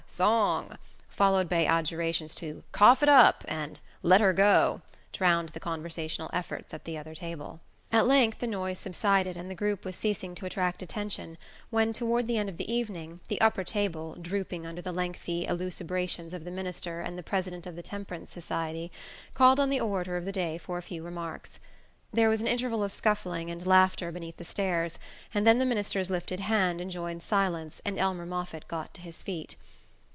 [0.07, 0.77] Song!"
[1.09, 4.81] followed by adjurations to "Cough it up" and "Let her go,"
[5.13, 7.61] drowned the conversational efforts at the other table.
[7.93, 11.37] At length the noise subsided, and the group was ceasing to attract attention
[11.69, 16.33] when, toward the end of the evening, the upper table, drooping under the lengthy elucubrations
[16.33, 18.91] of the minister and the President of the Temperance Society,
[19.33, 21.57] called on the orator of the day for a few remarks.
[22.11, 24.99] There was an interval of scuffling and laughter beneath the stairs,
[25.33, 29.55] and then the minister's lifted hand enjoined silence and Elmer Moffatt got to his feet.